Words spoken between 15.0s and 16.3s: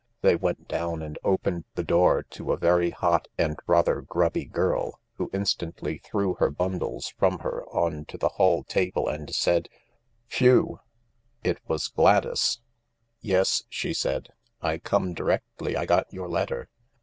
directly I got your